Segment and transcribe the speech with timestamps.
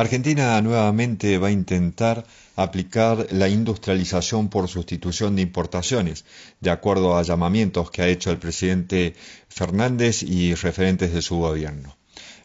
[0.00, 2.24] Argentina nuevamente va a intentar
[2.56, 6.24] aplicar la industrialización por sustitución de importaciones,
[6.60, 9.14] de acuerdo a llamamientos que ha hecho el presidente
[9.48, 11.99] Fernández y referentes de su gobierno.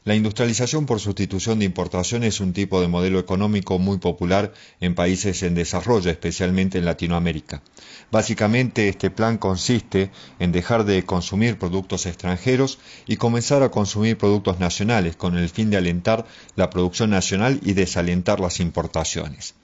[0.05, 4.93] La industrialización por sustitución de importación es un tipo de modelo económico muy popular en
[4.93, 7.63] países en desarrollo, especialmente en Latinoamérica.
[8.11, 12.77] Básicamente este plan consiste en dejar de consumir productos extranjeros
[13.07, 17.73] y comenzar a consumir productos nacionales con el fin de alentar la producción nacional y
[17.73, 19.55] desalentar las importaciones.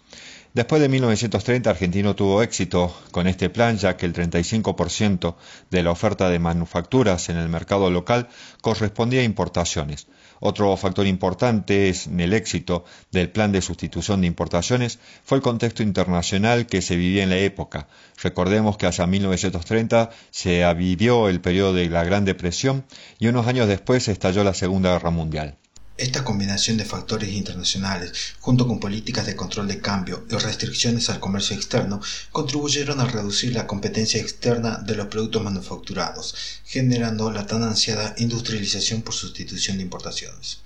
[0.56, 5.36] Después de 1930, Argentina tuvo éxito con este plan, ya que el 35%
[5.70, 8.28] de la oferta de manufacturas en el mercado local
[8.60, 10.08] correspondía a importaciones.
[10.44, 15.84] Otro factor importante en el éxito del plan de sustitución de importaciones fue el contexto
[15.84, 17.88] internacional que se vivía en la época.
[18.24, 22.86] Recordemos que hacia 1930 se vivió el periodo de la Gran Depresión
[23.20, 25.58] y unos años después estalló la Segunda Guerra Mundial.
[26.02, 31.20] Esta combinación de factores internacionales, junto con políticas de control de cambio y restricciones al
[31.20, 36.34] comercio externo, contribuyeron a reducir la competencia externa de los productos manufacturados,
[36.66, 40.58] generando la tan ansiada industrialización por sustitución de importaciones.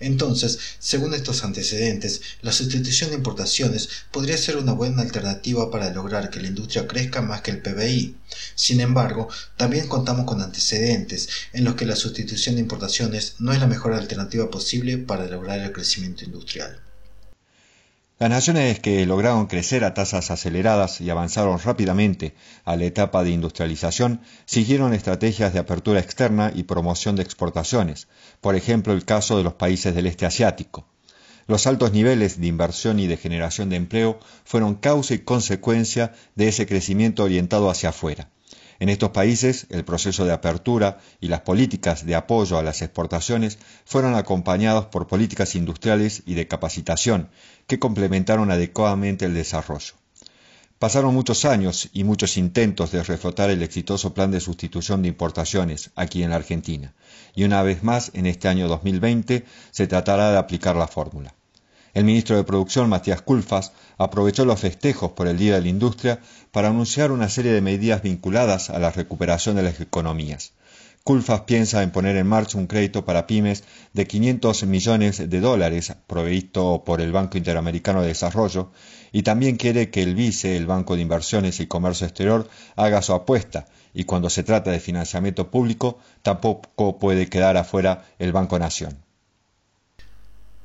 [0.00, 6.30] Entonces, según estos antecedentes, la sustitución de importaciones podría ser una buena alternativa para lograr
[6.30, 8.16] que la industria crezca más que el PBI.
[8.54, 13.60] Sin embargo, también contamos con antecedentes en los que la sustitución de importaciones no es
[13.60, 16.80] la mejor alternativa posible para lograr el crecimiento industrial.
[18.20, 22.34] Las naciones que lograron crecer a tasas aceleradas y avanzaron rápidamente
[22.66, 28.08] a la etapa de industrialización siguieron estrategias de apertura externa y promoción de exportaciones,
[28.42, 30.86] por ejemplo el caso de los países del este asiático.
[31.46, 36.48] Los altos niveles de inversión y de generación de empleo fueron causa y consecuencia de
[36.48, 38.28] ese crecimiento orientado hacia afuera.
[38.80, 43.58] En estos países, el proceso de apertura y las políticas de apoyo a las exportaciones
[43.84, 47.28] fueron acompañados por políticas industriales y de capacitación
[47.66, 49.92] que complementaron adecuadamente el desarrollo.
[50.78, 55.90] Pasaron muchos años y muchos intentos de reflotar el exitoso plan de sustitución de importaciones
[55.94, 56.94] aquí en la Argentina,
[57.34, 61.34] y una vez más, en este año 2020, se tratará de aplicar la fórmula.
[61.92, 66.20] El ministro de Producción, Matías Culfas, aprovechó los festejos por el Día de la Industria
[66.52, 70.52] para anunciar una serie de medidas vinculadas a la recuperación de las economías.
[71.02, 73.64] Culfas piensa en poner en marcha un crédito para pymes
[73.94, 78.70] de 500 millones de dólares provisto por el Banco Interamericano de Desarrollo
[79.10, 83.14] y también quiere que el BICE, el Banco de Inversiones y Comercio Exterior, haga su
[83.14, 89.09] apuesta y cuando se trata de financiamiento público tampoco puede quedar afuera el Banco Nación.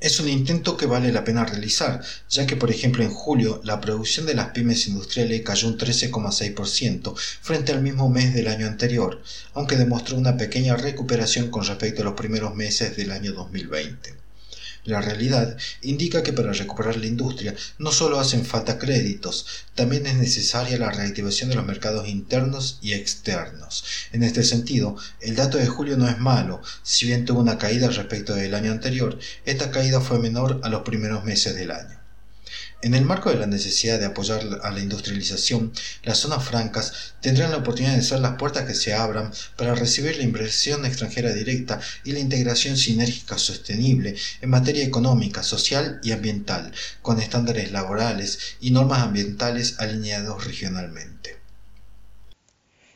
[0.01, 3.79] Es un intento que vale la pena realizar, ya que por ejemplo en julio la
[3.79, 9.21] producción de las pymes industriales cayó un 13,6% frente al mismo mes del año anterior,
[9.53, 14.24] aunque demostró una pequeña recuperación con respecto a los primeros meses del año 2020.
[14.85, 20.15] La realidad indica que para recuperar la industria no solo hacen falta créditos, también es
[20.15, 23.83] necesaria la reactivación de los mercados internos y externos.
[24.11, 27.89] En este sentido, el dato de julio no es malo, si bien tuvo una caída
[27.89, 32.04] respecto del año anterior, esta caída fue menor a los primeros meses del año.
[32.81, 37.51] En el marco de la necesidad de apoyar a la industrialización, las zonas francas tendrán
[37.51, 41.79] la oportunidad de ser las puertas que se abran para recibir la inversión extranjera directa
[42.03, 46.71] y la integración sinérgica sostenible en materia económica, social y ambiental,
[47.01, 51.34] con estándares laborales y normas ambientales alineados regionalmente.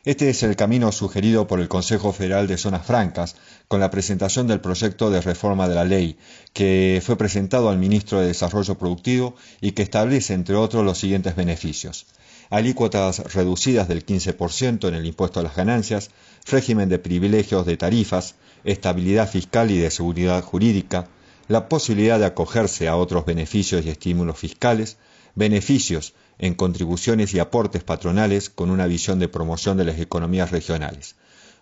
[0.06, 3.36] Este es el camino sugerido por el Consejo Federal de Zonas Francas
[3.68, 6.16] con la presentación del proyecto de reforma de la ley,
[6.54, 11.36] que fue presentado al ministro de Desarrollo Productivo y que establece, entre otros, los siguientes
[11.36, 12.06] beneficios.
[12.48, 16.10] Alícuotas reducidas del 15% en el impuesto a las ganancias,
[16.46, 21.08] régimen de privilegios de tarifas, estabilidad fiscal y de seguridad jurídica,
[21.46, 24.96] la posibilidad de acogerse a otros beneficios y estímulos fiscales,
[25.34, 31.14] beneficios en contribuciones y aportes patronales con una visión de promoción de las economías regionales.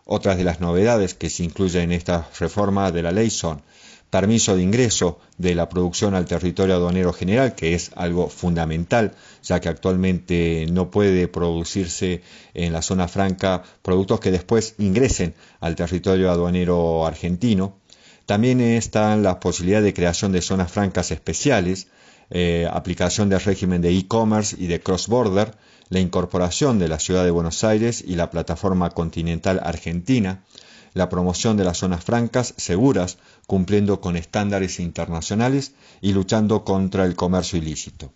[0.05, 3.61] Otras de las novedades que se incluyen en esta reforma de la ley son
[4.09, 9.61] permiso de ingreso de la producción al territorio aduanero general, que es algo fundamental, ya
[9.61, 12.23] que actualmente no puede producirse
[12.55, 17.77] en la zona franca productos que después ingresen al territorio aduanero argentino.
[18.27, 21.89] También están las posibilidades de creación de zonas francas especiales,
[22.31, 25.57] eh, aplicación del régimen de e-commerce y de cross-border,
[25.89, 30.45] la incorporación de la ciudad de Buenos Aires y la plataforma continental argentina,
[30.95, 37.15] la promoción de las zonas francas seguras, cumpliendo con estándares internacionales y luchando contra el
[37.15, 38.13] comercio ilícito.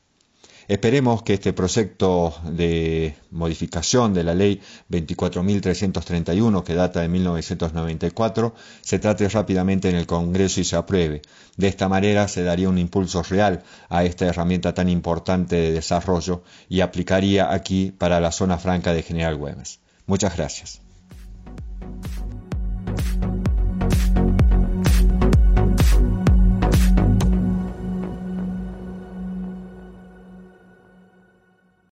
[0.69, 4.61] Esperemos que este proyecto de modificación de la ley
[4.91, 11.23] 24.331, que data de 1994, se trate rápidamente en el Congreso y se apruebe.
[11.57, 16.43] De esta manera se daría un impulso real a esta herramienta tan importante de desarrollo
[16.69, 19.81] y aplicaría aquí para la zona franca de General Güemes.
[20.07, 20.81] Muchas gracias.